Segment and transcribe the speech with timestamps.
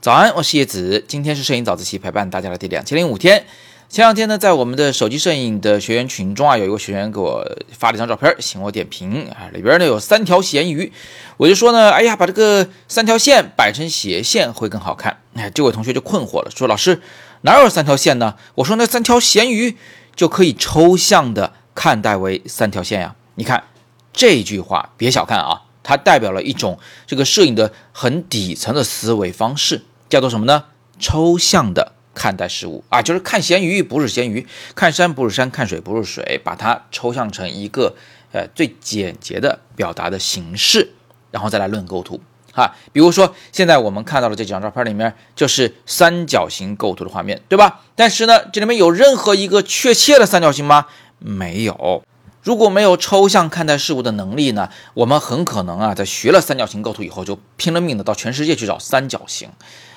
[0.00, 1.02] 早安，我是叶子。
[1.08, 3.46] 今天是摄影早自习陪伴大家的第两千零五天。
[3.88, 9.48] 前两天呢，在我们的手机摄影的学员群中啊，有一个学员给我发了一张照片，请我点评啊。
[9.52, 10.92] 里边呢有三条咸鱼，
[11.38, 15.20] 我就说呢，哎呀，把这个三条线摆成斜线会更好看。
[15.34, 17.00] 哎，这位同学就困惑了，说老师
[17.42, 18.34] 哪有三条线呢？
[18.56, 19.76] 我说那三条咸鱼
[20.14, 23.14] 就可以抽象的看待为三条线呀。
[23.36, 23.64] 你看
[24.12, 29.82] 这句话，别小看啊，它代表了一种这个摄影的很底层的思维方式。
[30.08, 30.64] 叫做什么呢？
[31.00, 37.96] 抽象的看待事物啊，就是看咸鱼不是咸鱼，看山不是山，看水不是水，把它抽象成一个
[38.30, 40.92] 呃最简洁的表达的形式，
[41.32, 42.20] 然后再来论构图
[42.52, 42.76] 啊。
[42.92, 47.80] 比如说现在我们看到的这几张照片里面，就是三角形构图的画面，对吧？
[47.96, 50.86] 但是呢，这里面有任何一个确切的三角形吗？
[51.18, 52.04] 没有。
[52.44, 59.48] 如果没有抽象看待事物的能力呢，我们很可能啊，在学了三角形构图以后，就拼了命的到全世界去找三角形。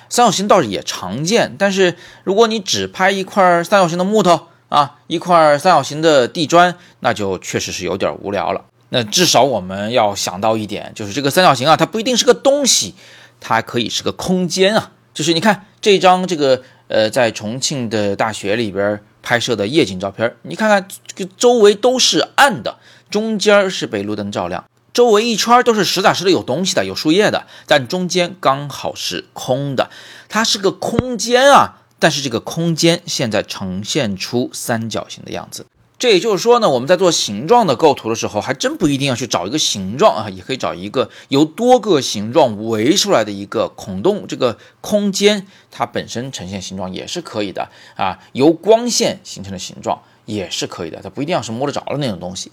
[0.08, 8.64] 三角形倒是也常见，但是如果你只拍一块三角形的木头啊，一块三角形的地砖，那就确实是有点无聊了。
[8.88, 12.94] 那至少我们要想到一点，就是这个三角形啊，它不一定是个东西，
[13.38, 14.92] 它可以是个空间啊。
[15.12, 22.78] 就是你看这张这个呃，在重庆的大学里边拍摄的夜景照片，你看看这个周围都是暗的，
[23.10, 24.64] 中间是被路灯照亮。
[24.94, 29.90] 周围一圈都是实打实的有东西的，有树叶的，但中间刚好是空的，
[30.30, 31.82] 它是个空间啊。
[31.98, 35.66] 但是这个空间现在呈现出三角形的样子，
[35.98, 52.52] 这也就是说呢，我们在做形状的构图的时候，还真不一定要去找一个形状啊，也可以找一个由多个形状围出来的一个孔洞，这个空间它本身呈现形状也是可以的啊，由光线形成的形状也是可以的，它不一定要是摸得着的那种东西。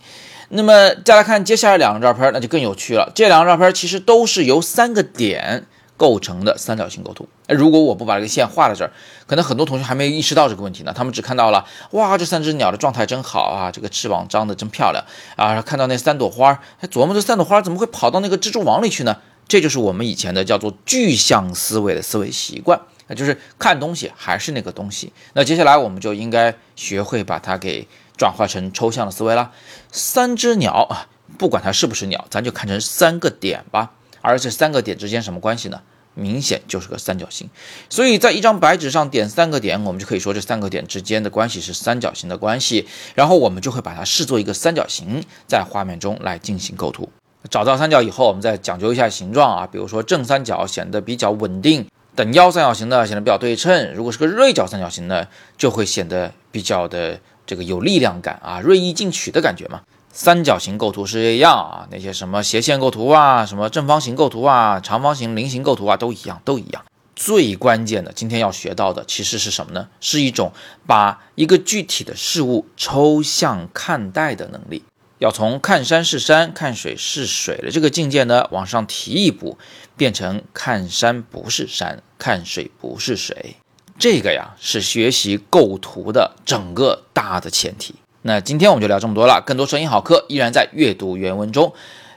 [0.49, 3.11] 那么再来看接下来两张照片，那就更有趣了。
[3.13, 5.65] 这两张照片其实都是由三个点
[5.97, 7.27] 构成的三角形构图。
[7.47, 8.91] 哎，如果我不把这个线画在这儿，
[9.27, 10.93] 可能很多同学还没有意识到这个问题呢。
[10.95, 15.03] 他们只看到了，哇，这三只鸟的状态真好啊，这个翅膀张的真漂亮
[15.35, 15.61] 啊。
[15.61, 19.17] 看到那三朵花，还琢磨这三朵花怎么会跑到那个蜘蛛网里去呢？
[19.47, 25.13] 这就是我们以前的叫做具象思维的思维习惯，那就是看东西还是那个东西。
[25.33, 27.87] 那接下来我们就应该学会把它给。
[28.17, 29.51] 转化成抽象的思维了。
[29.91, 33.91] 三只鸟啊，不管它是不是鸟，咱就看成三个点吧。
[34.25, 35.81] 而这三个点之间什么关系呢？
[36.15, 37.49] 明显就是个三角形。
[37.89, 42.87] 所以在一张白纸上点三个点，我们就可以说这三个点之间的关系是三角形的关系。
[43.13, 47.09] 然后我们就会把它视作一个三角形，在画面中来进行构图。
[47.49, 53.93] 找到三角以后，我们再讲究一下形状啊，比如说正三角显得比较稳定，等腰三角形呢显得比较对称。
[53.93, 57.19] 如果是个锐角三角形呢，就会显得比较的。
[57.47, 59.83] 这个有力量感啊，锐意进取的感觉嘛。
[60.15, 66.85] 三角形构图是一样啊，那些什么斜线构图啊，什么正方形构图啊，长方形、菱形构图啊，都一样，都一样。
[67.17, 69.89] 最关键的，今天要学到的其实是什么呢？
[69.99, 70.53] 是一种
[70.87, 74.85] 把一个具体的事物抽象看待的能力。
[75.19, 79.57] 要从看山是山，看水是水的这个境界呢，往上提一步，
[79.97, 83.57] 变成看山不是山，看水不是水。
[83.99, 87.95] 这个呀是学习构图的整个大的前提。
[88.27, 91.71] 那今天我们就聊这么多了，更多摄影好课依然在阅读原文中。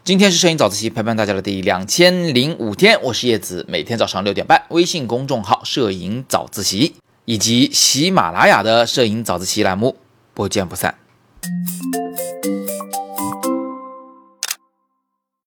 [0.05, 6.95] 今天是摄影早自习陪伴大家的第两千零五天，我是叶子，每天早上六点半，微信公众号“摄影早自习”
[7.27, 9.97] 以及喜马拉雅的“摄影早自习”栏目，
[10.33, 10.95] 不见不散。